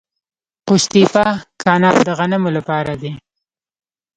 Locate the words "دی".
3.01-3.11